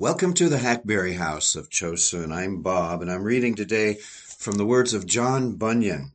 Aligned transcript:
Welcome 0.00 0.34
to 0.34 0.48
the 0.48 0.58
Hackberry 0.58 1.14
House 1.14 1.56
of 1.56 1.70
Chosen. 1.70 2.30
I'm 2.30 2.62
Bob, 2.62 3.02
and 3.02 3.10
I'm 3.10 3.24
reading 3.24 3.56
today 3.56 3.94
from 3.94 4.54
the 4.54 4.64
words 4.64 4.94
of 4.94 5.06
John 5.06 5.56
Bunyan, 5.56 6.12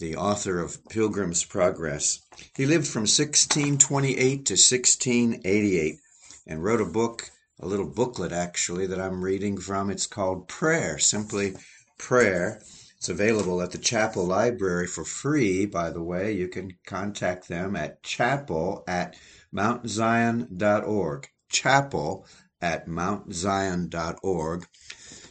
the 0.00 0.16
author 0.16 0.58
of 0.58 0.84
Pilgrim's 0.88 1.44
Progress. 1.44 2.22
He 2.56 2.66
lived 2.66 2.88
from 2.88 3.02
1628 3.02 4.16
to 4.46 4.54
1688 4.54 6.00
and 6.48 6.64
wrote 6.64 6.80
a 6.80 6.84
book, 6.84 7.30
a 7.60 7.68
little 7.68 7.86
booklet 7.86 8.32
actually, 8.32 8.88
that 8.88 9.00
I'm 9.00 9.22
reading 9.22 9.58
from. 9.58 9.90
It's 9.90 10.08
called 10.08 10.48
Prayer, 10.48 10.98
simply 10.98 11.54
Prayer. 11.98 12.60
It's 12.96 13.08
available 13.08 13.62
at 13.62 13.70
the 13.70 13.78
Chapel 13.78 14.26
Library 14.26 14.88
for 14.88 15.04
free, 15.04 15.66
by 15.66 15.90
the 15.90 16.02
way. 16.02 16.32
You 16.32 16.48
can 16.48 16.72
contact 16.84 17.46
them 17.46 17.76
at 17.76 18.02
chapel 18.02 18.82
at 18.88 19.14
mountzion.org. 19.54 21.28
Chapel 21.48 22.26
at 22.60 22.86
mountzion.org. 22.86 24.66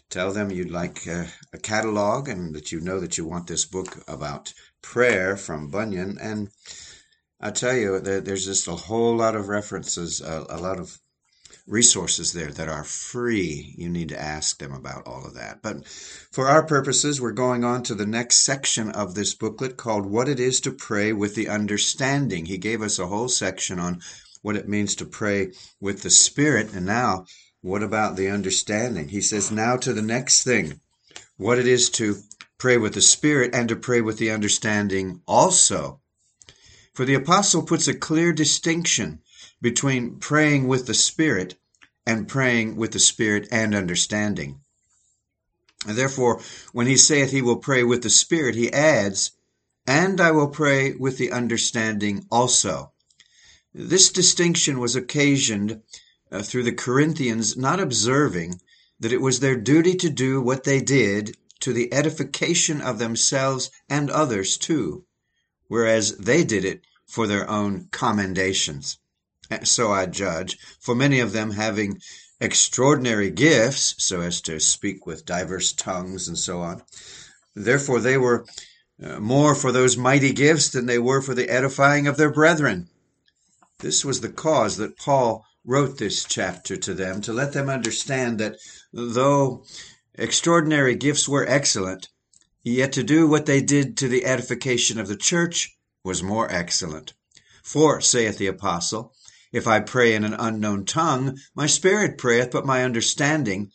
Tell 0.09 0.34
them 0.34 0.49
you'd 0.49 0.72
like 0.72 1.05
a, 1.05 1.27
a 1.54 1.59
catalog 1.59 2.27
and 2.27 2.55
that 2.55 2.71
you 2.71 2.81
know 2.81 2.99
that 2.99 3.17
you 3.17 3.26
want 3.26 3.48
this 3.48 3.66
book 3.66 4.04
about 4.08 4.54
prayer 4.81 5.38
from 5.38 5.70
Bunyan. 5.70 6.18
And 6.20 6.49
I 7.40 7.52
tell 7.52 7.76
you, 7.76 7.99
there, 7.99 8.20
there's 8.20 8.45
just 8.45 8.68
a 8.68 8.76
whole 8.76 9.16
lot 9.16 9.35
of 9.35 9.49
references, 9.49 10.20
a, 10.21 10.45
a 10.49 10.57
lot 10.57 10.80
of 10.80 10.99
resources 11.68 12.34
there 12.34 12.52
that 12.52 12.68
are 12.68 12.84
free. 12.84 13.76
You 13.77 13.90
need 13.90 14.09
to 14.09 14.20
ask 14.20 14.57
them 14.57 14.73
about 14.73 15.05
all 15.05 15.26
of 15.26 15.35
that. 15.35 15.62
But 15.62 15.85
for 15.88 16.48
our 16.48 16.66
purposes, 16.66 17.21
we're 17.21 17.32
going 17.32 17.63
on 17.63 17.84
to 17.84 17.96
the 17.96 18.07
next 18.07 18.38
section 18.38 18.90
of 18.90 19.13
this 19.13 19.35
booklet 19.35 19.77
called 19.77 20.07
What 20.07 20.27
It 20.27 20.40
Is 20.40 20.59
to 20.62 20.71
Pray 20.71 21.13
with 21.13 21.35
the 21.35 21.48
Understanding. 21.48 22.46
He 22.46 22.57
gave 22.57 22.82
us 22.82 22.98
a 22.98 23.07
whole 23.07 23.30
section 23.30 23.80
on 23.80 24.02
what 24.41 24.55
it 24.55 24.70
means 24.70 24.95
to 24.95 25.05
pray 25.05 25.52
with 25.79 26.02
the 26.02 26.09
Spirit. 26.09 26.73
And 26.73 26.85
now, 26.85 27.25
what 27.61 27.84
about 27.84 28.16
the 28.16 28.29
understanding? 28.29 29.09
He 29.09 29.21
says, 29.21 29.52
now 29.52 29.77
to 29.77 29.93
the 29.93 30.02
next 30.02 30.43
thing 30.43 30.79
what 31.37 31.57
it 31.57 31.68
is 31.68 31.90
to 31.90 32.18
pray 32.57 32.77
with 32.77 32.93
the 32.93 33.01
Spirit 33.01 33.55
and 33.55 33.70
to 33.70 33.76
pray 33.76 34.01
with 34.01 34.18
the 34.18 34.31
understanding 34.31 35.21
also. 35.26 36.01
For 36.93 37.05
the 37.05 37.15
Apostle 37.15 37.63
puts 37.63 37.87
a 37.87 37.93
clear 37.93 38.34
distinction 38.34 39.21
between 39.62 40.18
praying 40.20 40.68
with 40.68 40.85
the 40.85 40.93
Spirit 40.93 41.55
and 42.05 42.27
praying 42.27 42.76
with 42.76 42.91
the 42.91 42.99
Spirit 42.99 43.48
and 43.51 43.74
understanding. 43.74 44.59
And 45.87 45.98
therefore, 45.98 46.41
when 46.74 46.87
he 46.87 46.98
saith 46.98 47.31
he 47.31 47.41
will 47.41 47.57
pray 47.57 47.84
with 47.84 48.03
the 48.03 48.09
Spirit, 48.09 48.55
he 48.55 48.71
adds, 48.71 49.31
And 49.87 50.20
I 50.20 50.31
will 50.31 50.49
pray 50.49 50.93
with 50.93 51.18
the 51.18 51.31
understanding 51.31 52.26
also. 52.29 52.91
This 53.73 54.09
distinction 54.09 54.79
was 54.79 54.95
occasioned 54.95 55.84
uh, 56.31 56.41
through 56.41 56.63
the 56.63 56.71
Corinthians 56.71 57.55
not 57.55 57.79
observing 57.79 58.59
that 58.99 59.13
it 59.13 59.21
was 59.21 59.39
their 59.39 59.55
duty 59.55 59.93
to 59.95 60.09
do 60.09 60.41
what 60.41 60.63
they 60.63 60.81
did 60.81 61.37
to 61.59 61.71
the 61.71 61.93
edification 61.93 62.81
of 62.81 62.97
themselves 62.97 63.70
and 63.87 64.09
others 64.09 64.57
too, 64.57 65.06
whereas 65.67 66.17
they 66.17 66.44
did 66.44 66.66
it 66.66 66.81
for 67.06 67.28
their 67.28 67.47
own 67.50 67.88
commendations. 67.91 68.97
So 69.63 69.91
I 69.91 70.07
judge, 70.07 70.57
for 70.79 70.95
many 70.95 71.19
of 71.19 71.31
them 71.31 71.51
having 71.51 72.01
extraordinary 72.40 73.29
gifts, 73.29 73.95
so 73.97 74.22
as 74.22 74.41
to 74.41 74.59
speak 74.59 75.06
with 75.06 75.25
diverse 75.25 75.73
tongues 75.73 76.28
and 76.28 76.38
so 76.38 76.62
on. 76.62 76.81
Therefore, 77.56 78.00
they 78.00 78.17
were 78.17 78.45
uh, 79.03 79.19
more 79.19 79.53
for 79.56 79.72
those 79.72 79.97
mighty 79.97 80.34
gifts 80.34 80.69
than 80.69 80.85
they 80.85 81.00
were 81.00 81.22
for 81.22 81.35
the 81.35 81.50
edifying 81.50 82.07
of 82.07 82.17
their 82.17 82.31
brethren. 82.31 82.90
This 83.80 84.03
was 84.03 84.19
the 84.19 84.28
cause 84.30 84.75
that 84.75 84.97
Paul 84.97 85.46
wrote 85.63 85.97
this 85.97 86.25
chapter 86.25 86.75
to 86.75 86.94
them, 86.94 87.22
to 87.22 87.31
let 87.31 87.53
them 87.53 87.69
understand 87.69 88.38
that 88.40 88.58
though 88.91 89.63
extraordinary 90.16 90.96
gifts 90.96 91.30
were 91.30 91.47
excellent, 91.47 92.09
yet 92.62 92.91
to 92.91 93.03
do 93.03 93.25
what 93.25 93.46
they 93.46 93.62
did 93.62 93.96
to 93.97 94.09
the 94.09 94.25
edification 94.25 95.00
of 95.00 95.08
the 95.08 95.16
church 95.16 95.78
was 96.03 96.22
more 96.22 96.52
excellent. 96.52 97.14
For, 97.64 98.02
saith 98.02 98.38
the 98.38 98.48
apostle, 98.48 99.14
if 99.53 99.66
I 99.66 99.80
pray 99.80 100.14
in 100.14 100.26
an 100.26 100.34
unknown 100.34 100.84
tongue, 100.84 101.40
my 101.56 101.66
spirit 101.66 102.18
prayeth, 102.18 102.52
but 102.52 102.66
my 102.66 102.84
understanding, 102.84 103.72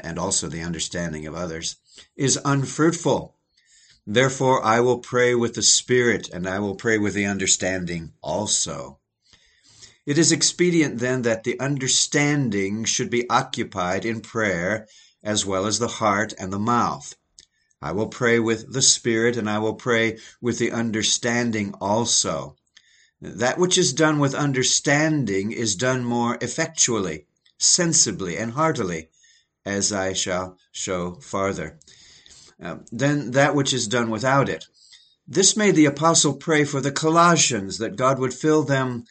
and 0.00 0.18
also 0.18 0.48
the 0.48 0.62
understanding 0.62 1.26
of 1.26 1.34
others, 1.34 1.76
is 2.16 2.40
unfruitful. 2.46 3.36
Therefore 4.06 4.64
I 4.64 4.80
will 4.80 5.00
pray 5.00 5.34
with 5.34 5.54
the 5.54 5.62
spirit, 5.62 6.30
and 6.30 6.48
I 6.48 6.60
will 6.60 6.76
pray 6.76 6.96
with 6.96 7.12
the 7.12 7.26
understanding 7.26 8.14
also. 8.22 9.00
It 10.06 10.18
is 10.18 10.32
expedient 10.32 10.98
then 10.98 11.22
that 11.22 11.44
the 11.44 11.58
understanding 11.58 12.84
should 12.84 13.08
be 13.08 13.28
occupied 13.30 14.04
in 14.04 14.20
prayer 14.20 14.86
as 15.22 15.46
well 15.46 15.66
as 15.66 15.78
the 15.78 15.88
heart 15.88 16.34
and 16.38 16.52
the 16.52 16.58
mouth. 16.58 17.14
I 17.80 17.92
will 17.92 18.08
pray 18.08 18.38
with 18.38 18.72
the 18.72 18.82
Spirit, 18.82 19.36
and 19.36 19.48
I 19.48 19.58
will 19.58 19.74
pray 19.74 20.18
with 20.40 20.58
the 20.58 20.72
understanding 20.72 21.74
also. 21.80 22.56
That 23.20 23.58
which 23.58 23.78
is 23.78 23.94
done 23.94 24.18
with 24.18 24.34
understanding 24.34 25.52
is 25.52 25.74
done 25.74 26.04
more 26.04 26.36
effectually, 26.42 27.26
sensibly, 27.58 28.36
and 28.36 28.52
heartily, 28.52 29.08
as 29.64 29.92
I 29.92 30.12
shall 30.12 30.58
show 30.72 31.14
farther, 31.14 31.78
uh, 32.62 32.76
than 32.92 33.30
that 33.30 33.54
which 33.54 33.72
is 33.72 33.88
done 33.88 34.10
without 34.10 34.50
it. 34.50 34.66
This 35.26 35.56
made 35.56 35.74
the 35.74 35.86
apostle 35.86 36.34
pray 36.34 36.64
for 36.64 36.82
the 36.82 36.92
Colossians 36.92 37.78
that 37.78 37.96
God 37.96 38.18
would 38.18 38.34
fill 38.34 38.62
them 38.62 39.06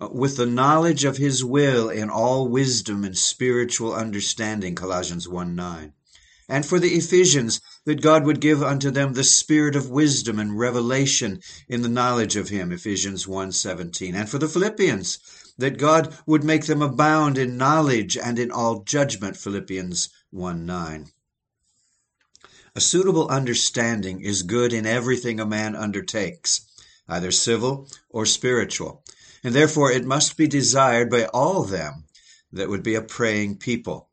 Uh, 0.00 0.08
with 0.10 0.36
the 0.36 0.46
knowledge 0.46 1.04
of 1.04 1.18
his 1.18 1.44
will 1.44 1.88
in 1.88 2.10
all 2.10 2.48
wisdom 2.48 3.04
and 3.04 3.16
spiritual 3.16 3.94
understanding, 3.94 4.74
Colossians 4.74 5.28
1 5.28 5.54
9. 5.54 5.92
And 6.48 6.66
for 6.66 6.80
the 6.80 6.96
Ephesians, 6.96 7.60
that 7.84 8.02
God 8.02 8.24
would 8.24 8.40
give 8.40 8.60
unto 8.60 8.90
them 8.90 9.12
the 9.12 9.22
spirit 9.22 9.76
of 9.76 9.90
wisdom 9.90 10.40
and 10.40 10.58
revelation 10.58 11.40
in 11.68 11.82
the 11.82 11.88
knowledge 11.88 12.34
of 12.34 12.48
him, 12.48 12.72
Ephesians 12.72 13.28
1 13.28 13.52
17. 13.52 14.16
And 14.16 14.28
for 14.28 14.38
the 14.38 14.48
Philippians, 14.48 15.20
that 15.58 15.78
God 15.78 16.12
would 16.26 16.42
make 16.42 16.66
them 16.66 16.82
abound 16.82 17.38
in 17.38 17.56
knowledge 17.56 18.16
and 18.16 18.36
in 18.36 18.50
all 18.50 18.82
judgment, 18.82 19.36
Philippians 19.36 20.08
1 20.30 20.66
9. 20.66 21.12
A 22.74 22.80
suitable 22.80 23.28
understanding 23.28 24.22
is 24.22 24.42
good 24.42 24.72
in 24.72 24.86
everything 24.86 25.38
a 25.38 25.46
man 25.46 25.76
undertakes, 25.76 26.62
either 27.06 27.30
civil 27.30 27.88
or 28.10 28.26
spiritual 28.26 29.03
and 29.44 29.54
therefore 29.54 29.92
it 29.92 30.06
must 30.06 30.38
be 30.38 30.48
desired 30.48 31.10
by 31.10 31.26
all 31.26 31.62
them 31.64 32.04
that 32.50 32.68
would 32.68 32.82
be 32.82 32.94
a 32.94 33.02
praying 33.02 33.58
people. 33.58 34.08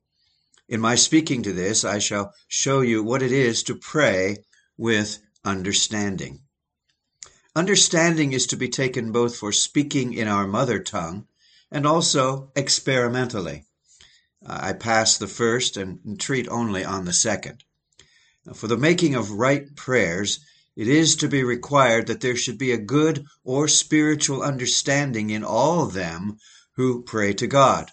In 0.67 0.81
my 0.81 0.95
speaking 0.95 1.41
to 1.43 1.53
this, 1.53 1.85
I 1.85 1.99
shall 1.99 2.33
show 2.47 2.81
you 2.81 3.01
what 3.01 3.21
it 3.21 3.31
is 3.31 3.63
to 3.63 3.75
pray 3.75 4.43
with 4.77 5.19
understanding. 5.45 6.41
Understanding 7.55 8.33
is 8.33 8.47
to 8.47 8.57
be 8.57 8.69
taken 8.69 9.11
both 9.11 9.35
for 9.35 9.51
speaking 9.51 10.13
in 10.13 10.27
our 10.27 10.47
mother 10.47 10.79
tongue 10.79 11.27
and 11.71 11.85
also 11.85 12.51
experimentally. 12.55 13.65
I 14.45 14.73
pass 14.73 15.17
the 15.17 15.27
first 15.27 15.77
and 15.77 16.19
treat 16.19 16.47
only 16.49 16.83
on 16.83 17.05
the 17.05 17.13
second. 17.13 17.63
For 18.53 18.67
the 18.67 18.77
making 18.77 19.15
of 19.15 19.31
right 19.31 19.75
prayers, 19.75 20.39
it 20.75 20.87
is 20.87 21.15
to 21.17 21.27
be 21.27 21.43
required 21.43 22.07
that 22.07 22.21
there 22.21 22.35
should 22.35 22.57
be 22.57 22.71
a 22.71 22.77
good 22.77 23.25
or 23.43 23.67
spiritual 23.67 24.41
understanding 24.41 25.29
in 25.29 25.43
all 25.43 25.85
them 25.85 26.37
who 26.75 27.03
pray 27.03 27.33
to 27.33 27.47
God. 27.47 27.91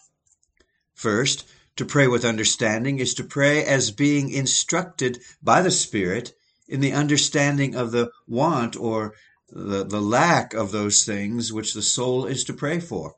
First, 0.95 1.45
to 1.77 1.85
pray 1.85 2.07
with 2.07 2.25
understanding 2.25 2.99
is 2.99 3.15
to 3.15 3.25
pray 3.25 3.65
as 3.65 3.91
being 3.91 4.31
instructed 4.31 5.21
by 5.43 5.63
the 5.63 5.71
Spirit 5.71 6.33
in 6.69 6.81
the 6.81 6.93
understanding 6.93 7.75
of 7.75 7.93
the 7.93 8.11
want 8.27 8.77
or 8.77 9.15
the, 9.49 9.85
the 9.85 10.01
lack 10.01 10.55
of 10.55 10.73
those 10.73 11.05
things 11.05 11.53
which 11.53 11.75
the 11.75 11.83
soul 11.83 12.27
is 12.27 12.45
to 12.45 12.53
pray 12.53 12.81
for. 12.81 13.15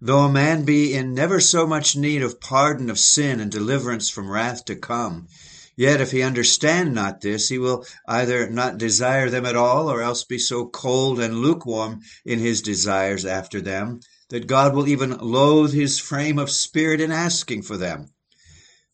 Though 0.00 0.20
a 0.20 0.32
man 0.32 0.64
be 0.64 0.94
in 0.94 1.14
never 1.14 1.40
so 1.40 1.66
much 1.66 1.96
need 1.96 2.22
of 2.22 2.40
pardon 2.40 2.90
of 2.90 2.98
sin 2.98 3.40
and 3.40 3.50
deliverance 3.50 4.08
from 4.08 4.30
wrath 4.30 4.64
to 4.66 4.76
come, 4.76 5.28
Yet 5.76 6.00
if 6.00 6.10
he 6.10 6.22
understand 6.22 6.94
not 6.94 7.20
this, 7.20 7.50
he 7.50 7.58
will 7.58 7.84
either 8.08 8.48
not 8.48 8.78
desire 8.78 9.28
them 9.28 9.44
at 9.44 9.56
all, 9.56 9.90
or 9.90 10.00
else 10.00 10.24
be 10.24 10.38
so 10.38 10.66
cold 10.66 11.20
and 11.20 11.40
lukewarm 11.40 12.00
in 12.24 12.38
his 12.38 12.62
desires 12.62 13.26
after 13.26 13.60
them, 13.60 14.00
that 14.30 14.46
God 14.46 14.74
will 14.74 14.88
even 14.88 15.18
loathe 15.18 15.74
his 15.74 15.98
frame 15.98 16.38
of 16.38 16.50
spirit 16.50 17.00
in 17.00 17.12
asking 17.12 17.62
for 17.62 17.76
them. 17.76 18.08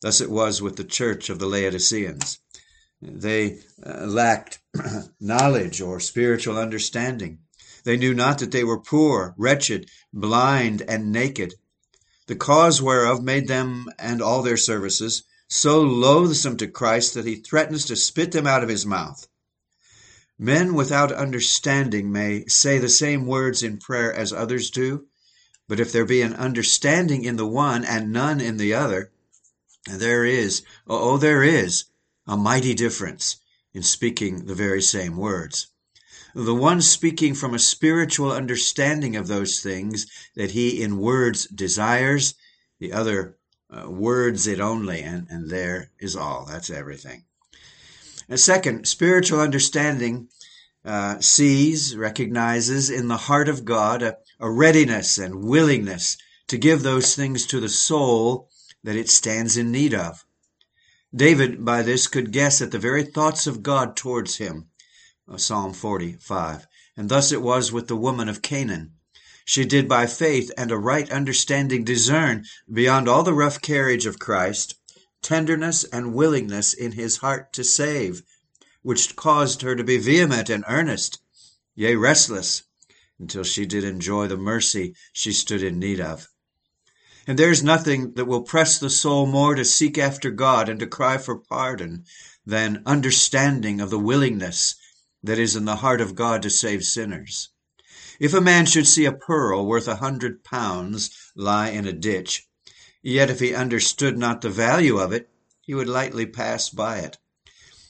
Thus 0.00 0.20
it 0.20 0.30
was 0.30 0.60
with 0.60 0.74
the 0.74 0.84
church 0.84 1.30
of 1.30 1.38
the 1.38 1.46
Laodiceans. 1.46 2.40
They 3.00 3.60
uh, 3.84 4.06
lacked 4.06 4.58
knowledge 5.20 5.80
or 5.80 6.00
spiritual 6.00 6.58
understanding. 6.58 7.38
They 7.84 7.96
knew 7.96 8.12
not 8.12 8.38
that 8.38 8.50
they 8.50 8.64
were 8.64 8.80
poor, 8.80 9.34
wretched, 9.38 9.88
blind, 10.12 10.82
and 10.82 11.12
naked. 11.12 11.54
The 12.26 12.36
cause 12.36 12.82
whereof 12.82 13.22
made 13.22 13.46
them 13.46 13.86
and 13.98 14.20
all 14.20 14.42
their 14.42 14.56
services 14.56 15.22
so 15.54 15.82
loathsome 15.82 16.56
to 16.56 16.66
Christ 16.66 17.12
that 17.12 17.26
he 17.26 17.34
threatens 17.34 17.84
to 17.84 17.94
spit 17.94 18.32
them 18.32 18.46
out 18.46 18.62
of 18.62 18.70
his 18.70 18.86
mouth. 18.86 19.28
Men 20.38 20.72
without 20.72 21.12
understanding 21.12 22.10
may 22.10 22.46
say 22.46 22.78
the 22.78 22.88
same 22.88 23.26
words 23.26 23.62
in 23.62 23.76
prayer 23.76 24.14
as 24.14 24.32
others 24.32 24.70
do, 24.70 25.08
But 25.68 25.78
if 25.78 25.92
there 25.92 26.06
be 26.06 26.22
an 26.22 26.32
understanding 26.32 27.24
in 27.24 27.36
the 27.36 27.46
one 27.46 27.84
and 27.84 28.10
none 28.10 28.40
in 28.40 28.56
the 28.56 28.72
other, 28.72 29.12
there 29.84 30.24
is, 30.24 30.62
oh, 30.86 31.18
there 31.18 31.42
is, 31.42 31.84
a 32.26 32.34
mighty 32.34 32.72
difference 32.72 33.36
in 33.74 33.82
speaking 33.82 34.46
the 34.46 34.54
very 34.54 34.80
same 34.80 35.18
words. 35.18 35.66
The 36.34 36.54
one 36.54 36.80
speaking 36.80 37.34
from 37.34 37.52
a 37.52 37.58
spiritual 37.58 38.32
understanding 38.32 39.16
of 39.16 39.28
those 39.28 39.60
things 39.60 40.06
that 40.34 40.52
he 40.52 40.82
in 40.82 40.96
words 40.96 41.46
desires, 41.46 42.36
the 42.80 42.94
other 42.94 43.36
uh, 43.72 43.90
words 43.90 44.46
it 44.46 44.60
only, 44.60 45.00
and, 45.02 45.26
and 45.30 45.50
there 45.50 45.90
is 45.98 46.14
all. 46.14 46.44
That's 46.44 46.70
everything. 46.70 47.24
And 48.28 48.38
second, 48.38 48.86
spiritual 48.86 49.40
understanding 49.40 50.28
uh, 50.84 51.20
sees, 51.20 51.96
recognizes 51.96 52.90
in 52.90 53.08
the 53.08 53.16
heart 53.16 53.48
of 53.48 53.64
God 53.64 54.02
a, 54.02 54.18
a 54.38 54.50
readiness 54.50 55.18
and 55.18 55.44
willingness 55.44 56.16
to 56.48 56.58
give 56.58 56.82
those 56.82 57.14
things 57.14 57.46
to 57.46 57.60
the 57.60 57.68
soul 57.68 58.50
that 58.84 58.96
it 58.96 59.08
stands 59.08 59.56
in 59.56 59.70
need 59.70 59.94
of. 59.94 60.24
David, 61.14 61.64
by 61.64 61.82
this, 61.82 62.06
could 62.06 62.32
guess 62.32 62.60
at 62.60 62.70
the 62.70 62.78
very 62.78 63.04
thoughts 63.04 63.46
of 63.46 63.62
God 63.62 63.96
towards 63.96 64.36
him. 64.36 64.68
Uh, 65.28 65.36
Psalm 65.36 65.72
45. 65.72 66.66
And 66.96 67.08
thus 67.08 67.32
it 67.32 67.42
was 67.42 67.72
with 67.72 67.88
the 67.88 67.96
woman 67.96 68.28
of 68.28 68.42
Canaan. 68.42 68.94
She 69.44 69.64
did 69.64 69.88
by 69.88 70.06
faith 70.06 70.50
and 70.56 70.70
a 70.70 70.78
right 70.78 71.10
understanding 71.10 71.84
discern, 71.84 72.44
beyond 72.72 73.08
all 73.08 73.22
the 73.22 73.34
rough 73.34 73.60
carriage 73.60 74.06
of 74.06 74.18
Christ, 74.18 74.76
tenderness 75.20 75.84
and 75.84 76.14
willingness 76.14 76.72
in 76.72 76.92
his 76.92 77.18
heart 77.18 77.52
to 77.54 77.64
save, 77.64 78.22
which 78.82 79.16
caused 79.16 79.62
her 79.62 79.74
to 79.74 79.84
be 79.84 79.98
vehement 79.98 80.48
and 80.48 80.64
earnest, 80.68 81.20
yea, 81.74 81.96
restless, 81.96 82.62
until 83.18 83.44
she 83.44 83.66
did 83.66 83.84
enjoy 83.84 84.26
the 84.26 84.36
mercy 84.36 84.94
she 85.12 85.32
stood 85.32 85.62
in 85.62 85.78
need 85.78 86.00
of. 86.00 86.28
And 87.26 87.38
there 87.38 87.50
is 87.50 87.62
nothing 87.62 88.14
that 88.14 88.24
will 88.24 88.42
press 88.42 88.78
the 88.78 88.90
soul 88.90 89.26
more 89.26 89.54
to 89.54 89.64
seek 89.64 89.96
after 89.96 90.30
God 90.30 90.68
and 90.68 90.80
to 90.80 90.86
cry 90.86 91.18
for 91.18 91.38
pardon 91.38 92.04
than 92.44 92.82
understanding 92.84 93.80
of 93.80 93.90
the 93.90 93.98
willingness 93.98 94.74
that 95.22 95.38
is 95.38 95.54
in 95.54 95.64
the 95.64 95.76
heart 95.76 96.00
of 96.00 96.16
God 96.16 96.42
to 96.42 96.50
save 96.50 96.84
sinners. 96.84 97.50
If 98.20 98.34
a 98.34 98.40
man 98.40 98.66
should 98.66 98.86
see 98.86 99.04
a 99.04 99.12
pearl 99.12 99.66
worth 99.66 99.88
a 99.88 99.96
hundred 99.96 100.44
pounds 100.44 101.10
lie 101.34 101.70
in 101.70 101.86
a 101.86 101.92
ditch, 101.92 102.46
yet 103.02 103.30
if 103.30 103.40
he 103.40 103.54
understood 103.54 104.18
not 104.18 104.40
the 104.40 104.50
value 104.50 104.98
of 104.98 105.12
it, 105.12 105.30
he 105.60 105.74
would 105.74 105.88
lightly 105.88 106.26
pass 106.26 106.68
by 106.68 106.98
it. 106.98 107.18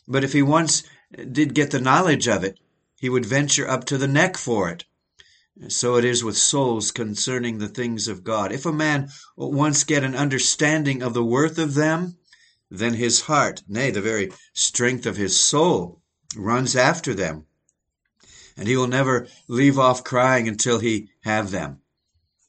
But 0.07 0.25
if 0.25 0.33
he 0.33 0.43
once 0.43 0.83
did 1.31 1.55
get 1.55 1.71
the 1.71 1.81
knowledge 1.81 2.29
of 2.29 2.45
it, 2.45 2.59
he 2.97 3.09
would 3.09 3.27
venture 3.27 3.69
up 3.69 3.85
to 3.87 3.99
the 3.99 4.09
neck 4.09 4.37
for 4.37 4.71
it. 4.71 4.85
So 5.69 5.97
it 5.97 6.05
is 6.05 6.25
with 6.25 6.39
souls 6.39 6.91
concerning 6.91 7.59
the 7.59 7.69
things 7.69 8.09
of 8.09 8.25
God. 8.25 8.53
If 8.53 8.65
a 8.65 8.73
man 8.73 9.11
once 9.37 9.85
get 9.85 10.05
an 10.05 10.15
understanding 10.15 11.03
of 11.03 11.15
the 11.15 11.25
worth 11.25 11.59
of 11.59 11.75
them, 11.75 12.17
then 12.71 12.95
his 12.95 13.23
heart, 13.23 13.63
nay, 13.69 13.91
the 13.91 14.01
very 14.01 14.33
strength 14.55 15.05
of 15.05 15.17
his 15.17 15.39
soul, 15.39 16.01
runs 16.37 16.75
after 16.75 17.13
them. 17.13 17.47
And 18.57 18.69
he 18.69 18.77
will 18.77 18.87
never 18.87 19.29
leave 19.49 19.79
off 19.79 20.05
crying 20.05 20.49
until 20.49 20.79
he 20.79 21.09
have 21.21 21.51
them. 21.51 21.81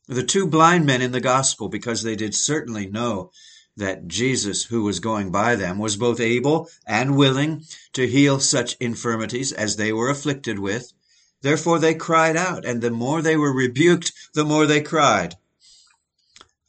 The 0.07 0.23
two 0.23 0.45
blind 0.47 0.85
men 0.85 1.01
in 1.01 1.13
the 1.13 1.21
gospel, 1.21 1.69
because 1.69 2.03
they 2.03 2.15
did 2.15 2.35
certainly 2.35 2.87
know 2.87 3.31
that 3.77 4.07
Jesus, 4.07 4.65
who 4.65 4.83
was 4.83 4.99
going 4.99 5.31
by 5.31 5.55
them, 5.55 5.79
was 5.79 5.97
both 5.97 6.19
able 6.19 6.69
and 6.85 7.15
willing 7.15 7.63
to 7.93 8.07
heal 8.07 8.39
such 8.39 8.75
infirmities 8.79 9.51
as 9.51 9.77
they 9.77 9.91
were 9.91 10.09
afflicted 10.09 10.59
with. 10.59 10.93
Therefore 11.41 11.79
they 11.79 11.95
cried 11.95 12.37
out, 12.37 12.65
and 12.65 12.81
the 12.81 12.91
more 12.91 13.21
they 13.21 13.35
were 13.35 13.53
rebuked, 13.53 14.11
the 14.33 14.45
more 14.45 14.65
they 14.65 14.81
cried. 14.81 15.35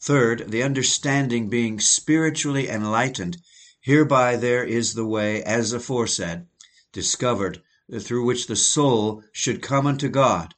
Third, 0.00 0.50
the 0.50 0.62
understanding 0.62 1.48
being 1.48 1.80
spiritually 1.80 2.68
enlightened, 2.68 3.38
hereby 3.80 4.36
there 4.36 4.64
is 4.64 4.94
the 4.94 5.06
way, 5.06 5.42
as 5.42 5.72
aforesaid, 5.72 6.46
discovered, 6.92 7.62
through 8.00 8.24
which 8.24 8.46
the 8.46 8.56
soul 8.56 9.22
should 9.32 9.62
come 9.62 9.86
unto 9.86 10.08
God 10.08 10.54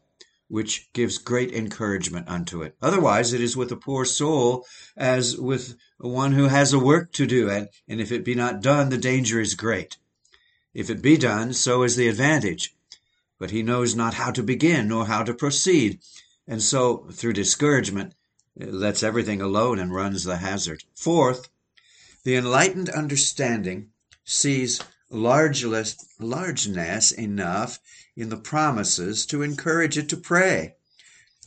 which 0.48 0.92
gives 0.92 1.18
great 1.18 1.52
encouragement 1.52 2.28
unto 2.28 2.62
it. 2.62 2.76
Otherwise, 2.80 3.32
it 3.32 3.40
is 3.40 3.56
with 3.56 3.72
a 3.72 3.76
poor 3.76 4.04
soul 4.04 4.64
as 4.96 5.36
with 5.36 5.76
one 5.98 6.32
who 6.32 6.48
has 6.48 6.72
a 6.72 6.78
work 6.78 7.12
to 7.12 7.26
do, 7.26 7.50
and, 7.50 7.68
and 7.88 8.00
if 8.00 8.12
it 8.12 8.24
be 8.24 8.34
not 8.34 8.62
done, 8.62 8.88
the 8.88 8.98
danger 8.98 9.40
is 9.40 9.54
great. 9.54 9.96
If 10.72 10.88
it 10.90 11.02
be 11.02 11.16
done, 11.16 11.52
so 11.52 11.82
is 11.82 11.96
the 11.96 12.08
advantage. 12.08 12.76
But 13.38 13.50
he 13.50 13.62
knows 13.62 13.94
not 13.94 14.14
how 14.14 14.30
to 14.32 14.42
begin 14.42 14.88
nor 14.88 15.06
how 15.06 15.24
to 15.24 15.34
proceed, 15.34 16.00
and 16.46 16.62
so, 16.62 17.08
through 17.10 17.32
discouragement, 17.32 18.14
lets 18.56 19.02
everything 19.02 19.40
alone 19.40 19.78
and 19.78 19.92
runs 19.92 20.24
the 20.24 20.36
hazard. 20.36 20.84
Fourth, 20.94 21.48
the 22.24 22.36
enlightened 22.36 22.88
understanding 22.88 23.90
sees 24.24 24.80
largeness, 25.10 25.96
largeness 26.18 27.12
enough 27.12 27.78
in 28.16 28.28
the 28.28 28.36
promises 28.36 29.26
to 29.26 29.42
encourage 29.42 29.96
it 29.98 30.08
to 30.08 30.16
pray, 30.16 30.74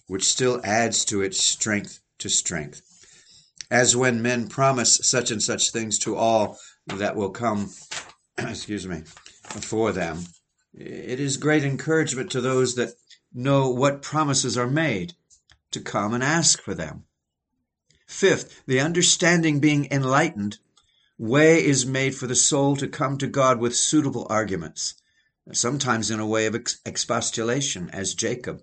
which 0.08 0.24
still 0.24 0.62
adds 0.64 1.06
to 1.06 1.22
its 1.22 1.44
strength 1.44 2.00
to 2.20 2.30
strength. 2.30 2.82
As 3.72 3.96
when 3.96 4.22
men 4.22 4.48
promise 4.48 5.00
such 5.04 5.32
and 5.32 5.42
such 5.42 5.72
things 5.72 6.00
to 6.00 6.16
all 6.16 6.60
that 6.88 7.16
will 7.16 7.30
come, 7.30 7.72
excuse 8.38 8.88
me, 8.88 9.04
for 9.44 9.92
them, 9.92 10.26
it 10.74 11.20
is 11.20 11.38
great 11.38 11.64
encouragement 11.64 12.32
to 12.32 12.42
those 12.42 12.76
that 12.76 12.94
know 13.34 13.70
what 13.70 14.02
promises 14.02 14.58
are 14.58 14.70
made 14.70 15.14
to 15.72 15.80
come 15.80 16.14
and 16.14 16.24
ask 16.24 16.62
for 16.62 16.74
them. 16.74 17.06
Fifth, 18.08 18.64
the 18.66 18.80
understanding 18.80 19.60
being 19.60 19.88
enlightened, 19.92 20.58
way 21.20 21.64
is 21.64 21.86
made 21.86 22.16
for 22.16 22.26
the 22.26 22.36
soul 22.36 22.76
to 22.76 22.88
come 22.88 23.20
to 23.20 23.28
God 23.28 23.60
with 23.60 23.76
suitable 23.76 24.26
arguments 24.30 24.96
sometimes 25.54 26.12
in 26.12 26.20
a 26.20 26.28
way 26.28 26.46
of 26.46 26.56
expostulation, 26.86 27.90
as 27.92 28.14
Jacob, 28.14 28.62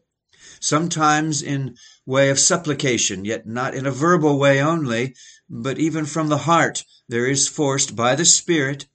sometimes 0.61 1.43
in 1.43 1.77
way 2.05 2.31
of 2.31 2.39
supplication, 2.39 3.25
yet 3.25 3.47
not 3.47 3.75
in 3.75 3.87
a 3.87 3.91
verbal 3.91 4.39
way 4.39 4.63
only, 4.63 5.15
but 5.49 5.79
even 5.79 6.07
from 6.07 6.29
the 6.29 6.39
heart 6.39 6.85
there 7.09 7.27
is 7.27 7.49
forced 7.49 7.97
by 7.97 8.15
the 8.15 8.25
Spirit, 8.25 8.87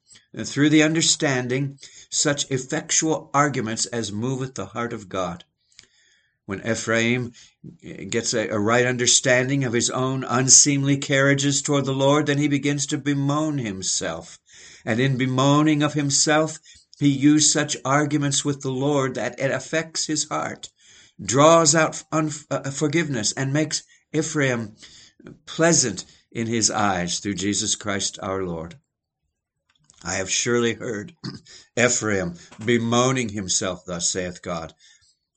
through 0.46 0.70
the 0.70 0.84
understanding, 0.84 1.78
such 2.10 2.50
effectual 2.50 3.30
arguments 3.34 3.86
as 3.88 4.12
moveth 4.12 4.56
the 4.56 4.68
heart 4.68 4.94
of 4.94 5.10
God. 5.10 5.44
When 6.52 6.70
Ephraim 6.70 7.32
gets 8.10 8.34
a, 8.34 8.50
a, 8.50 8.60
right 8.60 8.86
understanding 8.86 9.64
of 9.64 9.72
his 9.72 9.90
own 9.90 10.26
unseemly 10.26 10.98
carriages 10.98 11.62
toward 11.62 11.86
the 11.86 11.94
Lord, 11.94 12.26
then 12.26 12.40
he 12.40 12.50
begins 12.50 12.86
to 12.88 12.98
bemoan 12.98 13.58
himself. 13.58 14.38
And 14.84 15.00
in 15.00 15.16
bemoaning 15.16 15.82
of 15.82 15.94
himself, 15.94 16.60
he 17.00 17.08
used 17.08 17.50
such 17.50 17.78
arguments 17.86 18.44
with 18.44 18.64
the 18.64 18.70
Lord 18.70 19.16
that 19.16 19.40
it 19.40 19.50
affects 19.50 20.08
his 20.08 20.28
heart, 20.28 20.70
draws 21.24 21.74
out 21.74 22.04
uh, 22.12 22.70
forgiveness, 22.72 23.32
and 23.32 23.54
makes 23.54 23.84
Ephraim 24.12 24.76
pleasant 25.46 26.04
in 26.34 26.48
his 26.48 26.70
eyes 26.70 27.20
through 27.20 27.36
Jesus 27.36 27.76
Christ 27.76 28.20
our 28.22 28.44
Lord. 28.44 28.76
I 30.04 30.16
have 30.16 30.30
surely 30.30 30.74
heard 30.74 31.16
Ephraim 31.78 32.36
bemoaning 32.66 33.30
himself, 33.30 33.86
thus 33.86 34.10
saith 34.10 34.42
God. 34.42 34.74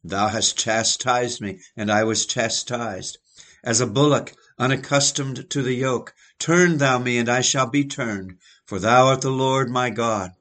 Thou 0.07 0.29
hast 0.29 0.59
chastised 0.59 1.41
me, 1.41 1.61
and 1.79 1.91
I 1.91 2.05
was 2.05 2.27
chastised. 2.27 3.17
As 3.63 3.81
a 3.81 3.87
bullock 3.87 4.35
unaccustomed 4.59 5.49
to 5.49 5.63
the 5.63 5.73
yoke, 5.73 6.13
turn 6.39 6.77
thou 6.77 6.99
me, 6.99 7.17
and 7.17 7.27
I 7.27 7.41
shall 7.41 7.69
be 7.69 7.87
turned, 7.87 8.37
for 8.67 8.79
thou 8.79 9.07
art 9.07 9.23
the 9.23 9.31
Lord 9.31 9.71
my 9.71 9.89
God. 9.89 10.33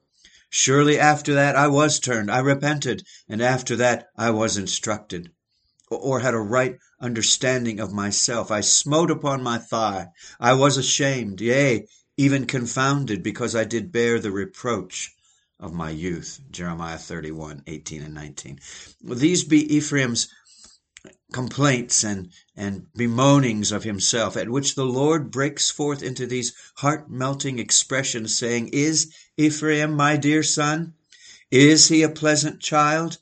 Surely 0.50 0.98
after 0.98 1.32
that 1.32 1.56
I 1.56 1.68
was 1.68 1.98
turned, 1.98 2.30
I 2.30 2.40
repented, 2.40 3.06
and 3.26 3.40
after 3.40 3.74
that 3.76 4.08
I 4.18 4.32
was 4.32 4.58
instructed, 4.58 5.32
or 5.88 6.20
had 6.20 6.34
a 6.34 6.38
right 6.38 6.78
understanding 7.00 7.80
of 7.80 7.90
myself. 7.90 8.50
I 8.50 8.60
smote 8.60 9.10
upon 9.10 9.42
my 9.42 9.56
thigh. 9.56 10.08
I 10.38 10.52
was 10.52 10.76
ashamed, 10.76 11.40
yea, 11.40 11.88
even 12.18 12.44
confounded, 12.44 13.22
because 13.22 13.56
I 13.56 13.64
did 13.64 13.92
bear 13.92 14.20
the 14.20 14.30
reproach 14.30 15.13
of 15.60 15.72
my 15.72 15.90
youth. 15.90 16.40
Jeremiah 16.50 16.98
31, 16.98 17.62
18 17.66 18.02
and 18.02 18.14
19. 18.14 18.60
These 19.02 19.44
be 19.44 19.76
Ephraim's 19.76 20.28
complaints 21.32 22.04
and, 22.04 22.30
and 22.56 22.86
bemoanings 22.94 23.72
of 23.72 23.84
himself, 23.84 24.36
at 24.36 24.48
which 24.48 24.74
the 24.74 24.86
Lord 24.86 25.30
breaks 25.30 25.70
forth 25.70 26.02
into 26.02 26.26
these 26.26 26.52
heart 26.76 27.10
melting 27.10 27.58
expressions, 27.58 28.36
saying, 28.36 28.68
Is 28.68 29.12
Ephraim 29.36 29.94
my 29.94 30.16
dear 30.16 30.42
son? 30.42 30.94
Is 31.50 31.88
he 31.88 32.02
a 32.02 32.08
pleasant 32.08 32.60
child? 32.60 33.18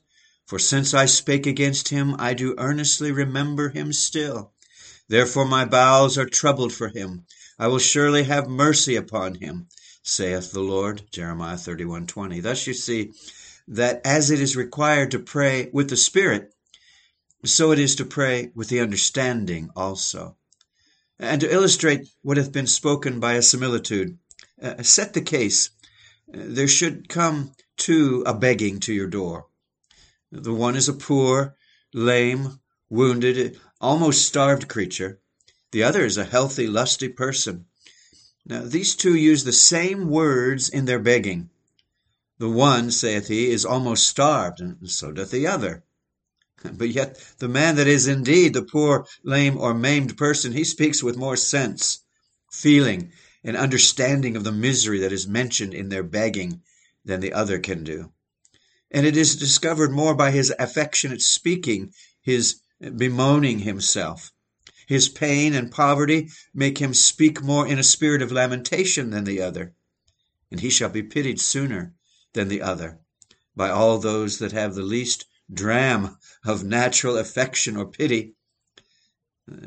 For 0.47 0.59
since 0.59 0.93
I 0.93 1.07
spake 1.07 1.47
against 1.47 1.89
him, 1.89 2.15
I 2.19 2.35
do 2.35 2.55
earnestly 2.59 3.13
remember 3.13 3.71
him 3.71 3.93
still. 3.93 4.53
Therefore 5.09 5.47
my 5.47 5.65
bowels 5.65 6.19
are 6.19 6.29
troubled 6.29 6.73
for 6.73 6.89
him. 6.89 7.25
I 7.59 7.69
will 7.69 7.79
surely 7.79 8.25
have 8.25 8.49
mercy 8.49 8.97
upon 8.97 9.37
him, 9.37 9.69
saith 10.03 10.53
the 10.53 10.61
Lord. 10.61 11.03
Jeremiah 11.11 11.57
31 11.57 12.07
20. 12.07 12.41
Thus 12.41 12.67
you 12.67 12.75
see 12.75 13.13
that 13.69 14.01
as 14.05 14.31
it 14.31 14.41
is 14.41 14.57
required 14.57 15.13
to 15.13 15.19
pray 15.19 15.71
with 15.73 15.89
the 15.89 15.97
Spirit, 15.97 16.53
so 17.45 17.73
it 17.73 17.79
is 17.79 17.95
to 17.97 18.05
pray 18.05 18.51
with 18.55 18.69
the 18.69 18.81
understanding 18.81 19.71
also. 19.77 20.37
And 21.19 21.41
to 21.41 21.53
illustrate 21.53 22.09
what 22.23 22.37
hath 22.37 22.53
been 22.53 22.67
spoken 22.67 23.21
by 23.21 23.35
a 23.35 23.43
similitude, 23.43 24.19
uh, 24.61 24.83
set 24.83 25.15
the 25.15 25.21
case. 25.21 25.71
There 26.27 26.69
should 26.69 27.09
come 27.09 27.55
two 27.77 28.23
a 28.27 28.35
begging 28.35 28.81
to 28.81 28.93
your 28.93 29.09
door. 29.09 29.47
The 30.33 30.55
one 30.55 30.77
is 30.77 30.89
a 30.89 30.95
poor, 30.95 31.57
lame, 31.93 32.61
wounded, 32.89 33.61
almost 33.81 34.27
starved 34.27 34.69
creature. 34.69 35.21
The 35.73 35.83
other 35.83 36.05
is 36.05 36.17
a 36.17 36.25
healthy, 36.25 36.67
lusty 36.67 37.09
person. 37.09 37.67
Now 38.45 38.63
these 38.63 38.97
two 38.97 39.15
use 39.15 39.45
the 39.45 39.53
same 39.53 40.09
words 40.09 40.69
in 40.69 40.85
their 40.85 40.99
begging. 40.99 41.51
The 42.39 42.51
one, 42.51 42.91
saith 42.91 43.29
he, 43.29 43.51
is 43.51 43.65
almost 43.65 44.07
starved, 44.07 44.61
and 44.61 44.91
so 44.91 45.13
doth 45.13 45.31
the 45.31 45.47
other. 45.47 45.85
But 46.73 46.91
yet 46.91 47.23
the 47.39 47.49
man 47.49 47.77
that 47.77 47.87
is 47.87 48.09
indeed 48.09 48.55
the 48.55 48.63
poor, 48.63 49.07
lame, 49.23 49.57
or 49.57 49.75
maimed 49.75 50.17
person, 50.17 50.53
he 50.53 50.65
speaks 50.65 51.05
with 51.05 51.17
more 51.17 51.37
sense, 51.37 52.01
feeling, 52.51 53.13
and 53.45 53.57
understanding 53.57 54.35
of 54.37 54.43
the 54.43 54.51
misery 54.51 54.99
that 55.01 55.13
is 55.13 55.27
mentioned 55.29 55.75
in 55.75 55.89
their 55.89 56.03
begging 56.03 56.63
than 57.05 57.21
the 57.21 57.33
other 57.33 57.61
can 57.61 57.85
do. 57.85 58.13
And 58.91 59.07
it 59.07 59.17
is 59.17 59.37
discovered 59.37 59.93
more 59.93 60.15
by 60.17 60.33
his 60.33 60.53
affectionate 60.59 61.23
speaking, 61.23 61.95
his 62.21 62.57
bemoaning 62.81 63.61
himself. 63.61 64.32
His 64.93 65.09
pain 65.09 65.55
and 65.55 65.73
poverty 65.73 66.29
make 66.53 66.77
him 66.77 66.93
speak 66.93 67.43
more 67.43 67.67
in 67.67 67.79
a 67.79 67.83
spirit 67.83 68.21
of 68.21 68.31
lamentation 68.31 69.09
than 69.09 69.25
the 69.25 69.41
other, 69.41 69.73
and 70.51 70.61
he 70.61 70.69
shall 70.69 70.91
be 70.91 71.03
pitied 71.03 71.41
sooner 71.41 71.95
than 72.35 72.49
the 72.49 72.61
other 72.61 73.01
by 73.57 73.71
all 73.71 73.97
those 73.97 74.39
that 74.39 74.53
have 74.53 74.75
the 74.75 74.83
least 74.83 75.25
dram 75.51 76.19
of 76.45 76.63
natural 76.63 77.17
affection 77.17 77.75
or 77.75 77.87
pity. 77.87 78.35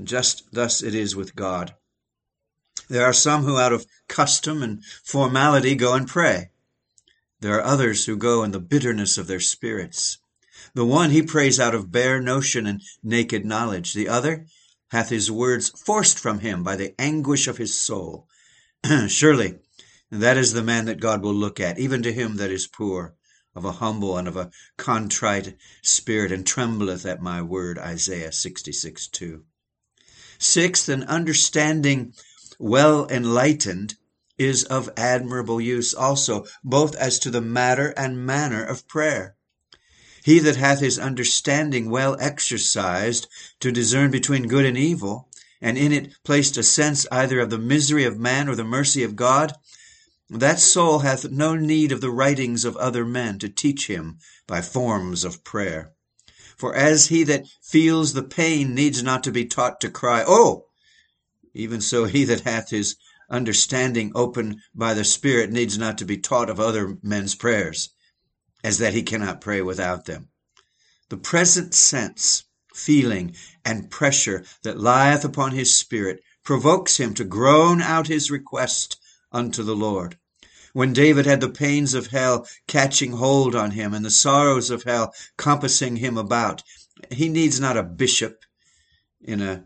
Just 0.03 0.43
thus 0.51 0.83
it 0.83 0.93
is 0.93 1.15
with 1.15 1.35
God. 1.35 1.73
There 2.87 3.03
are 3.03 3.11
some 3.11 3.45
who, 3.45 3.57
out 3.57 3.73
of 3.73 3.87
custom 4.07 4.61
and 4.61 4.85
formality, 5.03 5.73
go 5.73 5.95
and 5.95 6.07
pray. 6.07 6.51
There 7.39 7.55
are 7.55 7.63
others 7.63 8.05
who 8.05 8.15
go 8.15 8.43
in 8.43 8.51
the 8.51 8.59
bitterness 8.59 9.17
of 9.17 9.25
their 9.25 9.39
spirits. 9.39 10.19
The 10.75 10.85
one 10.85 11.09
he 11.09 11.23
prays 11.23 11.59
out 11.59 11.73
of 11.73 11.91
bare 11.91 12.21
notion 12.21 12.67
and 12.67 12.83
naked 13.01 13.43
knowledge. 13.43 13.95
The 13.95 14.07
other 14.07 14.45
hath 14.95 15.09
his 15.09 15.29
words 15.29 15.67
forced 15.67 16.17
from 16.17 16.39
him 16.39 16.63
by 16.63 16.77
the 16.77 16.95
anguish 16.97 17.49
of 17.49 17.57
his 17.57 17.77
soul. 17.77 18.29
Surely 19.07 19.59
that 20.09 20.37
is 20.37 20.53
the 20.53 20.63
man 20.63 20.85
that 20.85 21.01
God 21.01 21.21
will 21.21 21.33
look 21.33 21.59
at, 21.59 21.77
even 21.77 22.01
to 22.03 22.13
him 22.13 22.37
that 22.37 22.49
is 22.49 22.65
poor 22.65 23.13
of 23.53 23.65
a 23.65 23.73
humble 23.73 24.17
and 24.17 24.25
of 24.25 24.37
a 24.37 24.51
contrite 24.77 25.57
spirit, 25.81 26.31
and 26.31 26.47
trembleth 26.47 27.05
at 27.05 27.21
my 27.21 27.41
word. 27.41 27.77
Isaiah 27.77 28.31
66 28.31 29.09
2. 29.09 29.43
Sixth, 30.39 30.87
an 30.87 31.03
understanding 31.03 32.13
well 32.57 33.05
enlightened 33.09 33.95
is 34.37 34.63
of 34.63 34.89
admirable 34.95 35.59
use 35.59 35.93
also, 35.93 36.45
both 36.63 36.95
as 36.95 37.19
to 37.19 37.29
the 37.29 37.41
matter 37.41 37.93
and 37.97 38.25
manner 38.25 38.63
of 38.63 38.87
prayer. 38.87 39.34
He 40.25 40.39
that 40.39 40.55
hath 40.55 40.79
his 40.79 40.97
understanding 40.97 41.87
well 41.87 42.17
exercised 42.19 43.27
to 43.59 43.71
discern 43.71 44.09
between 44.09 44.47
good 44.47 44.65
and 44.65 44.75
evil, 44.75 45.29
and 45.61 45.77
in 45.77 45.91
it 45.91 46.15
placed 46.23 46.57
a 46.57 46.63
sense 46.63 47.05
either 47.11 47.39
of 47.39 47.51
the 47.51 47.59
misery 47.59 48.05
of 48.05 48.17
man 48.17 48.49
or 48.49 48.55
the 48.55 48.63
mercy 48.63 49.03
of 49.03 49.15
God, 49.15 49.53
that 50.31 50.59
soul 50.59 50.97
hath 51.05 51.29
no 51.29 51.55
need 51.55 51.91
of 51.91 52.01
the 52.01 52.09
writings 52.09 52.65
of 52.65 52.75
other 52.77 53.05
men 53.05 53.37
to 53.37 53.49
teach 53.49 53.85
him 53.85 54.17
by 54.47 54.63
forms 54.63 55.23
of 55.23 55.43
prayer. 55.43 55.91
For 56.57 56.73
as 56.73 57.09
he 57.09 57.23
that 57.25 57.45
feels 57.61 58.13
the 58.13 58.23
pain 58.23 58.73
needs 58.73 59.03
not 59.03 59.23
to 59.25 59.31
be 59.31 59.45
taught 59.45 59.79
to 59.81 59.91
cry, 59.91 60.23
Oh! 60.25 60.65
Even 61.53 61.81
so 61.81 62.05
he 62.05 62.25
that 62.25 62.41
hath 62.41 62.71
his 62.71 62.95
understanding 63.29 64.11
opened 64.15 64.57
by 64.73 64.95
the 64.95 65.03
Spirit 65.03 65.51
needs 65.51 65.77
not 65.77 65.99
to 65.99 66.05
be 66.05 66.17
taught 66.17 66.49
of 66.49 66.59
other 66.59 66.97
men's 67.03 67.35
prayers, 67.35 67.89
as 68.65 68.79
that 68.79 68.95
he 68.95 69.03
cannot 69.03 69.41
pray 69.41 69.61
without 69.61 70.05
them. 70.05 70.27
The 71.09 71.17
present 71.17 71.75
sense, 71.75 72.45
feeling, 72.73 73.35
and 73.63 73.91
pressure 73.91 74.43
that 74.63 74.79
lieth 74.79 75.23
upon 75.23 75.51
his 75.51 75.75
spirit 75.75 76.23
provokes 76.43 76.97
him 76.97 77.13
to 77.13 77.23
groan 77.23 77.79
out 77.79 78.07
his 78.07 78.31
request 78.31 78.97
unto 79.31 79.61
the 79.61 79.75
Lord. 79.75 80.17
When 80.73 80.93
David 80.93 81.27
had 81.27 81.41
the 81.41 81.49
pains 81.49 81.93
of 81.93 82.07
hell 82.07 82.47
catching 82.65 83.11
hold 83.11 83.55
on 83.55 83.69
him 83.69 83.93
and 83.93 84.03
the 84.03 84.09
sorrows 84.09 84.71
of 84.71 84.81
hell 84.81 85.13
compassing 85.37 85.97
him 85.97 86.17
about, 86.17 86.63
he 87.11 87.29
needs 87.29 87.59
not 87.59 87.77
a 87.77 87.83
bishop 87.83 88.45
in 89.21 89.43
a, 89.43 89.63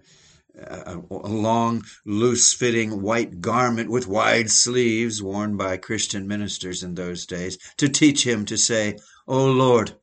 a, 0.61 1.01
a 1.09 1.29
long, 1.29 1.83
loose 2.05 2.53
fitting 2.53 3.01
white 3.01 3.41
garment 3.41 3.89
with 3.89 4.07
wide 4.07 4.51
sleeves 4.51 5.23
worn 5.23 5.55
by 5.57 5.77
Christian 5.77 6.27
ministers 6.27 6.83
in 6.83 6.95
those 6.95 7.25
days 7.25 7.57
to 7.77 7.87
teach 7.87 8.25
him 8.25 8.45
to 8.45 8.57
say, 8.57 8.97
O 9.27 9.45
Lord, 9.45 9.95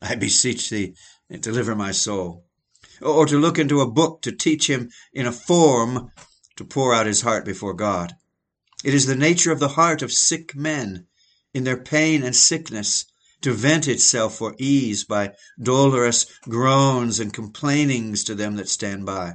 I 0.00 0.16
beseech 0.16 0.70
thee, 0.70 0.94
deliver 1.40 1.74
my 1.74 1.92
soul. 1.92 2.44
Or 3.00 3.26
to 3.26 3.38
look 3.38 3.58
into 3.58 3.80
a 3.80 3.90
book 3.90 4.22
to 4.22 4.32
teach 4.32 4.68
him 4.68 4.90
in 5.12 5.26
a 5.26 5.32
form 5.32 6.10
to 6.56 6.64
pour 6.64 6.94
out 6.94 7.06
his 7.06 7.22
heart 7.22 7.44
before 7.44 7.74
God. 7.74 8.14
It 8.84 8.94
is 8.94 9.06
the 9.06 9.16
nature 9.16 9.52
of 9.52 9.60
the 9.60 9.68
heart 9.68 10.02
of 10.02 10.12
sick 10.12 10.54
men, 10.54 11.06
in 11.54 11.64
their 11.64 11.76
pain 11.76 12.22
and 12.22 12.34
sickness, 12.34 13.06
to 13.42 13.52
vent 13.52 13.88
itself 13.88 14.36
for 14.36 14.54
ease 14.58 15.04
by 15.04 15.32
dolorous 15.60 16.26
groans 16.48 17.18
and 17.18 17.32
complainings 17.32 18.24
to 18.24 18.34
them 18.34 18.56
that 18.56 18.68
stand 18.68 19.06
by. 19.06 19.34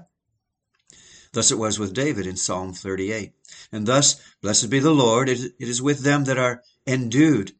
Thus 1.33 1.51
it 1.51 1.57
was 1.57 1.77
with 1.77 1.93
David 1.93 2.25
in 2.25 2.37
Psalm 2.37 2.73
38. 2.73 3.33
And 3.71 3.85
thus, 3.85 4.15
blessed 4.41 4.69
be 4.69 4.79
the 4.79 4.91
Lord, 4.91 5.29
it 5.29 5.53
is 5.59 5.81
with 5.81 6.01
them 6.01 6.23
that 6.25 6.37
are 6.37 6.63
endued 6.85 7.53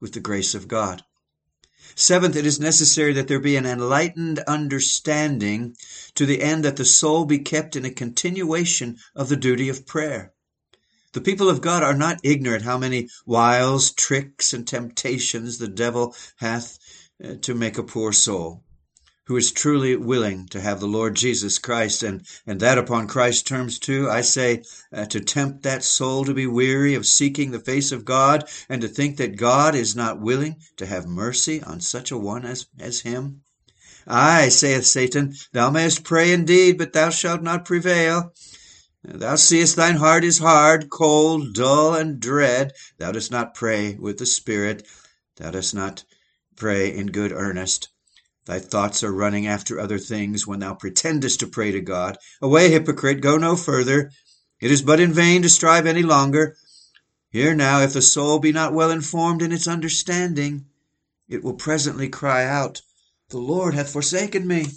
with 0.00 0.12
the 0.12 0.20
grace 0.20 0.54
of 0.54 0.68
God. 0.68 1.04
Seventh, 1.94 2.36
it 2.36 2.46
is 2.46 2.58
necessary 2.58 3.12
that 3.12 3.28
there 3.28 3.40
be 3.40 3.56
an 3.56 3.66
enlightened 3.66 4.38
understanding 4.40 5.76
to 6.14 6.24
the 6.24 6.40
end 6.40 6.64
that 6.64 6.76
the 6.76 6.84
soul 6.84 7.24
be 7.24 7.40
kept 7.40 7.76
in 7.76 7.84
a 7.84 7.90
continuation 7.90 8.98
of 9.14 9.28
the 9.28 9.36
duty 9.36 9.68
of 9.68 9.86
prayer. 9.86 10.32
The 11.12 11.20
people 11.20 11.48
of 11.48 11.60
God 11.60 11.82
are 11.82 11.96
not 11.96 12.20
ignorant 12.22 12.62
how 12.62 12.78
many 12.78 13.08
wiles, 13.26 13.90
tricks, 13.90 14.52
and 14.52 14.66
temptations 14.66 15.58
the 15.58 15.68
devil 15.68 16.14
hath 16.36 16.78
uh, 17.22 17.34
to 17.42 17.54
make 17.54 17.76
a 17.76 17.82
poor 17.82 18.12
soul, 18.12 18.62
who 19.30 19.36
is 19.36 19.52
truly 19.52 19.94
willing 19.94 20.44
to 20.48 20.60
have 20.60 20.80
the 20.80 20.88
Lord 20.88 21.14
Jesus 21.14 21.56
Christ, 21.56 22.02
and, 22.02 22.26
and 22.48 22.58
that 22.58 22.78
upon 22.78 23.06
Christ's 23.06 23.44
terms 23.44 23.78
too, 23.78 24.10
I 24.10 24.22
say, 24.22 24.64
uh, 24.92 25.04
to 25.04 25.20
tempt 25.20 25.62
that 25.62 25.84
soul 25.84 26.24
to 26.24 26.34
be 26.34 26.48
weary 26.48 26.96
of 26.96 27.06
seeking 27.06 27.52
the 27.52 27.60
face 27.60 27.92
of 27.92 28.04
God, 28.04 28.50
and 28.68 28.82
to 28.82 28.88
think 28.88 29.18
that 29.18 29.36
God 29.36 29.76
is 29.76 29.94
not 29.94 30.20
willing 30.20 30.56
to 30.78 30.86
have 30.86 31.06
mercy 31.06 31.62
on 31.62 31.78
such 31.80 32.10
a 32.10 32.18
one 32.18 32.44
as, 32.44 32.66
as 32.80 33.02
him. 33.02 33.42
Ay, 34.04 34.48
saith 34.48 34.84
Satan, 34.84 35.36
thou 35.52 35.70
mayest 35.70 36.02
pray 36.02 36.32
indeed, 36.32 36.76
but 36.76 36.92
thou 36.92 37.10
shalt 37.10 37.40
not 37.40 37.64
prevail. 37.64 38.34
Thou 39.04 39.36
seest 39.36 39.76
thine 39.76 39.94
heart 39.94 40.24
is 40.24 40.38
hard, 40.38 40.90
cold, 40.90 41.54
dull, 41.54 41.94
and 41.94 42.18
dread. 42.18 42.72
Thou 42.98 43.12
dost 43.12 43.30
not 43.30 43.54
pray 43.54 43.94
with 43.94 44.18
the 44.18 44.26
Spirit. 44.26 44.84
Thou 45.36 45.52
dost 45.52 45.72
not 45.72 46.02
pray 46.56 46.92
in 46.92 47.12
good 47.12 47.30
earnest. 47.30 47.90
Thy 48.46 48.58
thoughts 48.58 49.04
are 49.04 49.12
running 49.12 49.46
after 49.46 49.78
other 49.78 49.98
things 49.98 50.46
when 50.46 50.60
thou 50.60 50.74
pretendest 50.74 51.40
to 51.40 51.46
pray 51.46 51.70
to 51.72 51.80
God. 51.80 52.18
Away, 52.40 52.70
hypocrite, 52.70 53.20
go 53.20 53.38
no 53.38 53.54
further. 53.54 54.10
It 54.60 54.70
is 54.70 54.82
but 54.82 54.98
in 54.98 55.12
vain 55.12 55.42
to 55.42 55.48
strive 55.48 55.86
any 55.86 56.02
longer. 56.02 56.56
Hear 57.30 57.54
now, 57.54 57.80
if 57.80 57.92
the 57.92 58.02
soul 58.02 58.40
be 58.40 58.50
not 58.50 58.74
well 58.74 58.90
informed 58.90 59.40
in 59.40 59.52
its 59.52 59.68
understanding, 59.68 60.66
it 61.28 61.44
will 61.44 61.54
presently 61.54 62.08
cry 62.08 62.44
out, 62.44 62.82
The 63.28 63.38
Lord 63.38 63.74
hath 63.74 63.92
forsaken 63.92 64.48
me, 64.48 64.72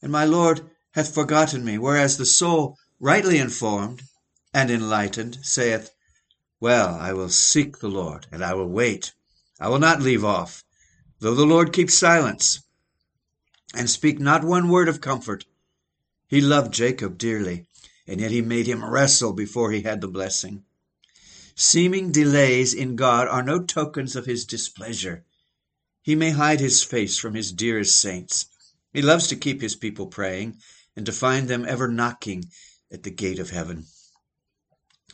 and 0.00 0.12
my 0.12 0.24
Lord 0.24 0.70
hath 0.92 1.12
forgotten 1.12 1.64
me, 1.64 1.78
whereas 1.78 2.18
the 2.18 2.26
soul 2.26 2.78
rightly 3.00 3.38
informed 3.38 4.02
and 4.54 4.70
enlightened, 4.70 5.38
saith, 5.42 5.90
Well, 6.60 6.94
I 6.94 7.12
will 7.14 7.30
seek 7.30 7.78
the 7.78 7.88
Lord, 7.88 8.26
and 8.30 8.44
I 8.44 8.54
will 8.54 8.68
wait. 8.68 9.12
I 9.58 9.68
will 9.68 9.80
not 9.80 10.02
leave 10.02 10.24
off, 10.24 10.62
though 11.18 11.34
the 11.34 11.44
Lord 11.44 11.72
keep 11.72 11.90
silence, 11.90 12.60
and 13.76 13.90
speak 13.90 14.18
not 14.18 14.42
one 14.42 14.68
word 14.68 14.88
of 14.88 15.00
comfort. 15.00 15.44
He 16.28 16.40
loved 16.40 16.72
Jacob 16.72 17.18
dearly, 17.18 17.66
and 18.06 18.20
yet 18.20 18.30
he 18.30 18.42
made 18.42 18.66
him 18.66 18.84
wrestle 18.84 19.32
before 19.32 19.70
he 19.70 19.82
had 19.82 20.00
the 20.00 20.08
blessing. 20.08 20.64
Seeming 21.54 22.12
delays 22.12 22.74
in 22.74 22.96
God 22.96 23.28
are 23.28 23.42
no 23.42 23.62
tokens 23.62 24.16
of 24.16 24.26
his 24.26 24.44
displeasure. 24.44 25.24
He 26.02 26.14
may 26.14 26.30
hide 26.30 26.60
his 26.60 26.82
face 26.82 27.18
from 27.18 27.34
his 27.34 27.52
dearest 27.52 27.98
saints. 27.98 28.46
He 28.92 29.02
loves 29.02 29.28
to 29.28 29.36
keep 29.36 29.60
his 29.60 29.74
people 29.74 30.06
praying, 30.06 30.58
and 30.96 31.06
to 31.06 31.12
find 31.12 31.48
them 31.48 31.64
ever 31.66 31.88
knocking 31.88 32.46
at 32.90 33.02
the 33.02 33.10
gate 33.10 33.38
of 33.38 33.50
heaven. 33.50 33.86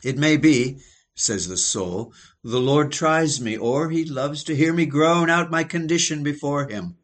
It 0.03 0.17
may 0.17 0.37
be, 0.37 0.79
says 1.15 1.47
the 1.47 1.57
soul, 1.57 2.13
the 2.43 2.59
Lord 2.59 2.91
tries 2.91 3.39
me, 3.39 3.57
or 3.57 3.89
he 3.89 4.03
loves 4.05 4.43
to 4.45 4.55
hear 4.55 4.73
me 4.73 4.85
groan 4.85 5.29
out 5.29 5.51
my 5.51 5.63
condition 5.63 6.23
before 6.23 6.67
him. 6.67 6.97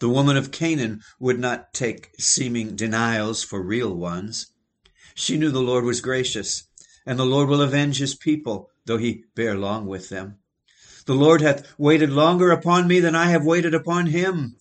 The 0.00 0.08
woman 0.08 0.36
of 0.36 0.52
Canaan 0.52 1.02
would 1.18 1.40
not 1.40 1.74
take 1.74 2.10
seeming 2.18 2.76
denials 2.76 3.42
for 3.42 3.60
real 3.60 3.94
ones. 3.94 4.46
She 5.14 5.36
knew 5.36 5.50
the 5.50 5.60
Lord 5.60 5.84
was 5.84 6.00
gracious, 6.00 6.64
and 7.04 7.18
the 7.18 7.26
Lord 7.26 7.48
will 7.48 7.62
avenge 7.62 7.98
his 7.98 8.14
people, 8.14 8.70
though 8.84 8.98
he 8.98 9.24
bear 9.34 9.56
long 9.56 9.86
with 9.86 10.08
them. 10.08 10.38
The 11.06 11.14
Lord 11.14 11.40
hath 11.40 11.66
waited 11.78 12.10
longer 12.10 12.50
upon 12.52 12.86
me 12.86 13.00
than 13.00 13.16
I 13.16 13.30
have 13.30 13.44
waited 13.44 13.74
upon 13.74 14.06
him. 14.06 14.56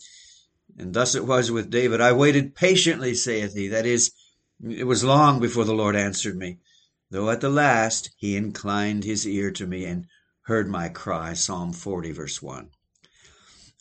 And 0.78 0.94
thus 0.94 1.14
it 1.14 1.26
was 1.26 1.52
with 1.52 1.70
David. 1.70 2.02
I 2.02 2.14
waited 2.14 2.56
patiently, 2.56 3.14
saith 3.14 3.54
he. 3.54 3.68
That 3.68 3.86
is, 3.86 4.12
it 4.68 4.86
was 4.86 5.04
long 5.04 5.40
before 5.40 5.66
the 5.66 5.76
Lord 5.76 5.96
answered 5.96 6.38
me, 6.38 6.60
though 7.12 7.30
at 7.30 7.42
the 7.42 7.50
last 7.50 8.10
he 8.18 8.36
inclined 8.36 9.04
his 9.04 9.28
ear 9.28 9.52
to 9.52 9.68
me 9.68 9.86
and 9.86 10.08
heard 10.44 10.70
my 10.70 10.90
cry. 10.90 11.34
Psalm 11.34 11.74
40, 11.74 12.12
verse 12.12 12.42
1. 12.42 12.70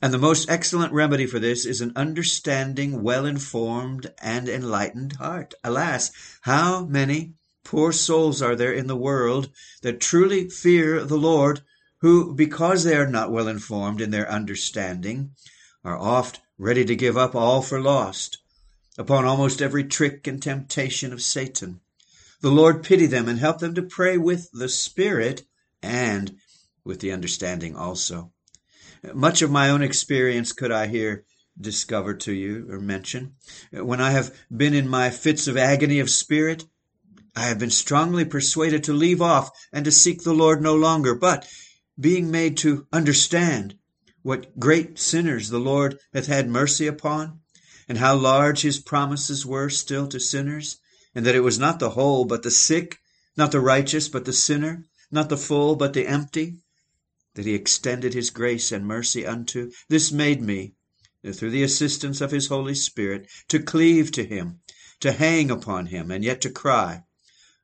And 0.03 0.13
the 0.13 0.19
most 0.19 0.51
excellent 0.51 0.93
remedy 0.93 1.27
for 1.27 1.39
this 1.39 1.65
is 1.65 1.81
an 1.81 1.93
understanding, 1.97 3.03
well 3.03 3.25
informed, 3.25 4.13
and 4.19 4.47
enlightened 4.47 5.15
heart. 5.15 5.55
Alas, 5.65 6.11
how 6.43 6.85
many 6.85 7.33
poor 7.65 7.93
souls 7.93 8.43
are 8.43 8.55
there 8.55 8.73
in 8.73 8.89
the 8.89 8.97
world 8.97 9.51
that 9.81 10.01
truly 10.01 10.51
fear 10.51 11.03
the 11.03 11.17
Lord, 11.17 11.63
who, 12.01 12.35
because 12.35 12.85
they 12.85 12.95
are 12.95 13.07
not 13.07 13.33
well 13.33 13.49
informed 13.49 14.03
in 14.03 14.11
their 14.11 14.31
understanding, 14.31 15.31
are 15.83 15.99
oft 15.99 16.41
ready 16.59 16.85
to 16.85 16.95
give 16.95 17.17
up 17.17 17.35
all 17.35 17.63
for 17.63 17.81
lost 17.81 18.39
upon 18.99 19.25
almost 19.25 19.63
every 19.63 19.85
trick 19.85 20.27
and 20.27 20.43
temptation 20.43 21.13
of 21.13 21.23
Satan. 21.23 21.81
The 22.41 22.51
Lord 22.51 22.83
pity 22.83 23.07
them 23.07 23.29
and 23.29 23.39
help 23.39 23.61
them 23.61 23.75
to 23.75 23.83
pray 23.83 24.19
with 24.19 24.51
the 24.53 24.69
Spirit 24.69 25.47
and 25.83 26.37
with 26.85 27.01
the 27.01 27.13
understanding 27.13 27.75
also. 27.75 28.33
Much 29.15 29.43
of 29.43 29.51
my 29.51 29.69
own 29.71 29.83
experience 29.83 30.53
could 30.53 30.73
I 30.73 30.87
here 30.87 31.25
discover 31.61 32.15
to 32.15 32.33
you 32.33 32.67
or 32.71 32.81
mention. 32.81 33.35
When 33.73 34.01
I 34.01 34.11
have 34.11 34.35
been 34.55 34.75
in 34.75 34.89
my 34.89 35.11
fits 35.11 35.47
of 35.49 35.57
agony 35.57 36.01
of 36.01 36.11
spirit, 36.11 36.65
I 37.35 37.43
have 37.45 37.59
been 37.59 37.71
strongly 37.71 38.25
persuaded 38.25 38.85
to 38.85 38.93
leave 38.93 39.21
off 39.21 39.51
and 39.73 39.85
to 39.85 39.93
seek 39.93 40.23
the 40.23 40.35
Lord 40.35 40.63
no 40.63 40.75
longer, 40.75 41.15
but 41.15 41.47
being 41.99 42.31
made 42.31 42.57
to 42.59 42.87
understand 42.93 43.77
what 44.23 44.59
great 44.59 44.99
sinners 44.99 45.49
the 45.51 45.59
Lord 45.59 45.99
hath 46.13 46.27
had 46.27 46.49
mercy 46.49 46.87
upon, 46.87 47.41
and 47.89 47.99
how 47.99 48.17
large 48.17 48.63
his 48.63 48.81
promises 48.81 49.47
were 49.47 49.71
still 49.71 50.09
to 50.09 50.19
sinners, 50.19 50.79
and 51.15 51.25
that 51.25 51.35
it 51.35 51.41
was 51.41 51.59
not 51.59 51.79
the 51.79 51.91
whole, 51.91 52.25
but 52.25 52.43
the 52.43 52.51
sick, 52.51 52.99
not 53.37 53.53
the 53.53 53.61
righteous, 53.61 54.09
but 54.09 54.25
the 54.25 54.33
sinner, 54.33 54.85
not 55.11 55.29
the 55.29 55.37
full, 55.37 55.77
but 55.77 55.93
the 55.93 56.07
empty, 56.07 56.59
that 57.37 57.45
he 57.45 57.55
extended 57.55 58.15
his 58.15 58.31
grace 58.31 58.73
and 58.73 58.87
mercy 58.87 59.27
unto. 59.27 59.71
This 59.91 60.11
made 60.11 60.41
me, 60.41 60.75
through 61.35 61.51
the 61.51 61.63
assistance 61.63 62.23
of 62.23 62.31
his 62.31 62.47
Holy 62.47 62.75
Spirit, 62.75 63.29
to 63.49 63.63
cleave 63.63 64.11
to 64.13 64.25
him, 64.25 64.61
to 65.01 65.13
hang 65.13 65.51
upon 65.51 65.87
him, 65.87 66.11
and 66.11 66.25
yet 66.25 66.41
to 66.41 66.51
cry, 66.51 67.05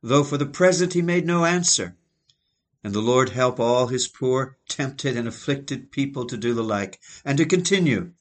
though 0.03 0.25
for 0.25 0.37
the 0.37 0.45
present 0.45 0.93
he 0.93 1.01
made 1.01 1.25
no 1.25 1.47
answer. 1.47 1.97
And 2.85 2.93
the 2.93 3.01
Lord 3.01 3.31
help 3.31 3.59
all 3.59 3.87
his 3.87 4.09
poor, 4.09 4.59
tempted, 4.69 5.17
and 5.17 5.27
afflicted 5.27 5.91
people 5.91 6.27
to 6.27 6.37
do 6.37 6.53
the 6.53 6.63
like, 6.63 7.01
and 7.25 7.39
to 7.39 7.47
continue, 7.47 8.13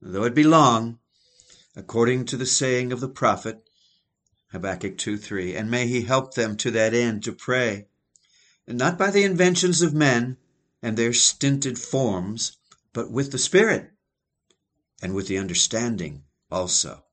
though 0.00 0.24
it 0.24 0.34
be 0.34 0.44
long, 0.44 0.98
according 1.76 2.24
to 2.26 2.38
the 2.38 2.46
saying 2.46 2.90
of 2.90 3.00
the 3.00 3.08
prophet, 3.08 3.68
Habakkuk 4.52 4.96
2 4.96 5.18
3. 5.18 5.56
And 5.56 5.70
may 5.70 5.88
he 5.88 6.02
help 6.02 6.32
them 6.32 6.56
to 6.56 6.70
that 6.70 6.94
end 6.94 7.22
to 7.24 7.32
pray, 7.32 7.88
and 8.66 8.78
not 8.78 8.96
by 8.96 9.10
the 9.10 9.24
inventions 9.24 9.82
of 9.82 9.92
men 9.92 10.38
and 10.82 10.96
their 10.96 11.12
stinted 11.12 11.78
forms, 11.78 12.58
but 12.92 13.10
with 13.10 13.32
the 13.32 13.38
Spirit 13.38 13.90
and 15.02 15.14
with 15.14 15.28
the 15.28 15.38
understanding 15.38 16.24
also. 16.50 17.04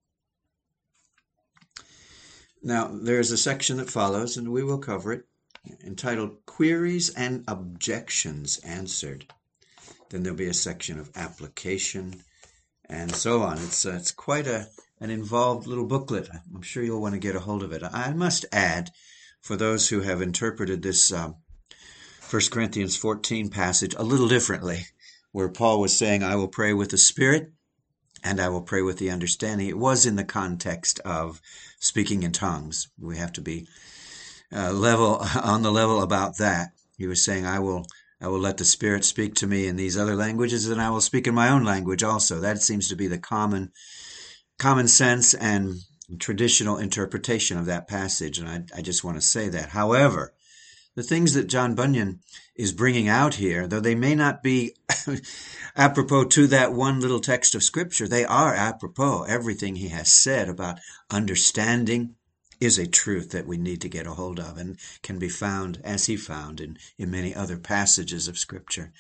Now, 2.61 2.87
there 2.87 3.19
is 3.19 3.31
a 3.31 3.37
section 3.37 3.77
that 3.77 3.89
follows, 3.89 4.37
and 4.37 4.51
we 4.51 4.63
will 4.63 4.77
cover 4.77 5.11
it, 5.11 5.25
entitled 5.83 6.45
Queries 6.45 7.09
and 7.09 7.43
Objections 7.47 8.57
Answered. 8.59 9.25
Then 10.09 10.23
there'll 10.23 10.37
be 10.37 10.47
a 10.47 10.53
section 10.53 10.99
of 10.99 11.11
application 11.15 12.23
and 12.89 13.13
so 13.13 13.41
on. 13.41 13.57
It's, 13.57 13.85
uh, 13.85 13.95
it's 13.95 14.11
quite 14.11 14.47
a, 14.47 14.67
an 14.99 15.09
involved 15.09 15.67
little 15.67 15.87
booklet. 15.87 16.29
I'm 16.53 16.61
sure 16.61 16.83
you'll 16.83 17.01
want 17.01 17.15
to 17.15 17.19
get 17.19 17.35
a 17.35 17.39
hold 17.39 17.63
of 17.63 17.71
it. 17.71 17.83
I 17.83 18.13
must 18.13 18.45
add, 18.51 18.91
for 19.41 19.55
those 19.55 19.89
who 19.89 20.01
have 20.01 20.21
interpreted 20.21 20.81
this 20.81 21.11
um, 21.11 21.35
1 22.33 22.41
Corinthians 22.49 22.95
14 22.95 23.49
passage 23.49 23.93
a 23.93 24.01
little 24.01 24.27
differently, 24.27 24.87
where 25.33 25.49
Paul 25.49 25.79
was 25.79 25.95
saying, 25.95 26.23
I 26.23 26.35
will 26.35 26.47
pray 26.47 26.73
with 26.73 26.89
the 26.89 26.97
Spirit 26.97 27.51
and 28.23 28.41
I 28.41 28.49
will 28.49 28.63
pray 28.63 28.81
with 28.81 28.97
the 28.97 29.11
understanding. 29.11 29.67
It 29.67 29.77
was 29.77 30.07
in 30.07 30.15
the 30.15 30.23
context 30.23 30.99
of 31.01 31.39
speaking 31.79 32.23
in 32.23 32.31
tongues. 32.31 32.87
We 32.99 33.17
have 33.17 33.33
to 33.33 33.41
be 33.41 33.67
uh, 34.51 34.71
level 34.73 35.23
on 35.43 35.61
the 35.61 35.71
level 35.71 36.01
about 36.01 36.39
that. 36.39 36.71
He 36.97 37.05
was 37.05 37.23
saying, 37.23 37.45
I 37.45 37.59
will 37.59 37.85
I 38.19 38.29
will 38.29 38.39
let 38.39 38.57
the 38.57 38.65
Spirit 38.65 39.05
speak 39.05 39.35
to 39.35 39.47
me 39.47 39.67
in 39.67 39.75
these 39.75 39.95
other 39.95 40.15
languages, 40.15 40.67
and 40.67 40.81
I 40.81 40.89
will 40.89 41.01
speak 41.01 41.27
in 41.27 41.35
my 41.35 41.49
own 41.49 41.63
language 41.63 42.01
also. 42.01 42.39
That 42.39 42.63
seems 42.63 42.87
to 42.87 42.95
be 42.95 43.05
the 43.05 43.19
common 43.19 43.71
common 44.57 44.87
sense 44.87 45.35
and 45.35 45.75
traditional 46.17 46.77
interpretation 46.77 47.59
of 47.59 47.67
that 47.67 47.87
passage, 47.87 48.39
and 48.39 48.49
I, 48.49 48.63
I 48.75 48.81
just 48.81 49.03
want 49.03 49.17
to 49.17 49.21
say 49.21 49.49
that. 49.49 49.69
However, 49.69 50.33
the 50.95 51.03
things 51.03 51.33
that 51.33 51.47
John 51.47 51.75
Bunyan 51.75 52.19
is 52.55 52.71
bringing 52.71 53.07
out 53.07 53.35
here, 53.35 53.67
though 53.67 53.79
they 53.79 53.95
may 53.95 54.15
not 54.15 54.43
be 54.43 54.75
apropos 55.75 56.25
to 56.25 56.47
that 56.47 56.73
one 56.73 56.99
little 56.99 57.19
text 57.19 57.55
of 57.55 57.63
Scripture, 57.63 58.07
they 58.07 58.25
are 58.25 58.53
apropos. 58.53 59.23
Everything 59.23 59.75
he 59.75 59.89
has 59.89 60.11
said 60.11 60.49
about 60.49 60.79
understanding 61.09 62.15
is 62.59 62.77
a 62.77 62.87
truth 62.87 63.31
that 63.31 63.47
we 63.47 63.57
need 63.57 63.81
to 63.81 63.89
get 63.89 64.07
a 64.07 64.11
hold 64.11 64.39
of 64.39 64.57
and 64.57 64.77
can 65.01 65.19
be 65.19 65.29
found, 65.29 65.79
as 65.83 66.05
he 66.05 66.15
found, 66.15 66.61
in, 66.61 66.77
in 66.97 67.11
many 67.11 67.35
other 67.35 67.57
passages 67.57 68.27
of 68.27 68.37
Scripture. 68.37 68.91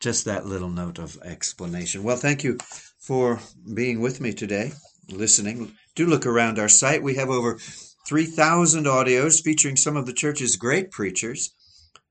Just 0.00 0.24
that 0.24 0.46
little 0.46 0.70
note 0.70 0.98
of 0.98 1.18
explanation. 1.22 2.02
Well, 2.02 2.16
thank 2.16 2.42
you 2.42 2.58
for 2.98 3.40
being 3.74 4.00
with 4.00 4.20
me 4.20 4.32
today, 4.32 4.72
listening. 5.08 5.72
Do 5.94 6.06
look 6.06 6.26
around 6.26 6.58
our 6.58 6.68
site. 6.68 7.02
We 7.02 7.14
have 7.14 7.30
over 7.30 7.58
3,000 8.06 8.84
audios 8.84 9.42
featuring 9.42 9.76
some 9.76 9.96
of 9.96 10.06
the 10.06 10.12
church's 10.12 10.56
great 10.56 10.90
preachers. 10.90 11.54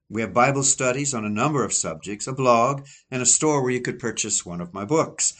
We 0.10 0.22
have 0.22 0.34
Bible 0.34 0.64
studies 0.64 1.14
on 1.14 1.26
a 1.26 1.30
number 1.30 1.64
of 1.64 1.74
subjects, 1.74 2.28
a 2.28 2.34
blog, 2.34 2.86
and 3.10 3.22
a 3.22 3.26
store 3.26 3.62
where 3.62 3.72
you 3.72 3.82
could 3.82 4.00
purchase 4.00 4.46
one 4.46 4.62
of 4.62 4.74
my 4.74 4.84
books. 4.84 5.34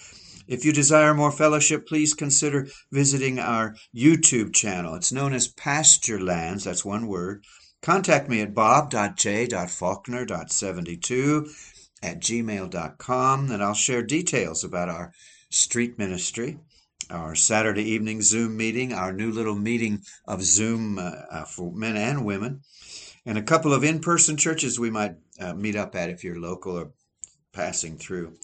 If 0.48 0.66
you 0.66 0.74
desire 0.74 1.14
more 1.14 1.32
fellowship, 1.32 1.88
please 1.88 2.14
consider 2.14 2.68
visiting 2.92 3.40
our 3.40 3.76
YouTube 3.96 4.54
channel. 4.54 4.96
It's 4.96 5.12
known 5.12 5.34
as 5.34 5.48
Pasture 5.48 6.20
Lands, 6.20 6.66
that's 6.66 6.84
one 6.84 7.08
word. 7.08 7.46
Contact 7.82 8.30
me 8.30 8.42
at 8.42 8.54
bob.j.faulkner.72 8.54 11.50
at 12.04 12.20
gmail.com, 12.20 13.52
and 13.52 13.64
I'll 13.64 13.74
share 13.74 14.04
details 14.04 14.64
about 14.64 14.90
our 14.90 15.14
street 15.50 15.98
ministry 15.98 16.60
our 17.12 17.36
Saturday 17.36 17.84
evening 17.84 18.22
Zoom 18.22 18.58
meeting, 18.58 18.94
our 18.94 19.12
new 19.12 19.32
little 19.32 19.56
meeting 19.56 20.02
of 20.26 20.42
Zoom 20.42 20.98
uh, 20.98 21.12
uh, 21.30 21.46
for 21.46 21.72
men 21.72 21.98
and 21.98 22.26
women, 22.26 22.62
and 23.26 23.38
a 23.38 23.44
couple 23.44 23.74
of 23.74 23.84
in 23.84 24.00
person 24.00 24.38
churches 24.38 24.80
we 24.80 24.90
might 24.90 25.16
uh, 25.40 25.54
meet 25.54 25.76
up 25.76 25.96
at 25.96 26.10
if 26.10 26.24
you're 26.24 26.40
local 26.40 26.78
or 26.78 26.92
passing 27.54 27.98
through. 27.98 28.38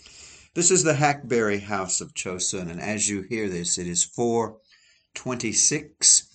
This 0.53 0.71
is 0.71 0.83
the 0.83 0.95
Hackberry 0.95 1.59
House 1.59 2.01
of 2.01 2.13
Chosen, 2.13 2.69
and 2.69 2.81
as 2.81 3.09
you 3.09 3.21
hear 3.21 3.47
this, 3.47 3.77
it 3.77 3.87
is 3.87 4.03
426 4.03 6.33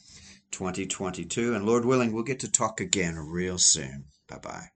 2022, 0.51 1.55
and 1.55 1.67
Lord 1.67 1.85
willing, 1.85 2.13
we'll 2.13 2.23
get 2.23 2.41
to 2.41 2.51
talk 2.51 2.81
again 2.81 3.17
real 3.17 3.59
soon. 3.59 4.05
Bye 4.29 4.39
bye. 4.39 4.72